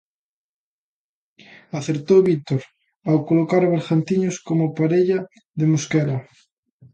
Acertou 1.79 2.19
Víctor 2.29 2.61
ao 3.09 3.17
colocar 3.29 3.63
Bergantiños 3.73 4.35
como 4.47 4.73
parella 4.77 5.19
de 5.59 5.65
Mosquera. 5.71 6.17